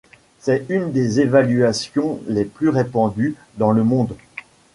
C'est 0.39 0.65
une 0.69 0.91
des 0.91 1.19
évaluations 1.21 2.21
les 2.25 2.43
plus 2.43 2.69
répandues 2.69 3.35
dans 3.57 3.69
le 3.71 3.83
monde. 3.83 4.15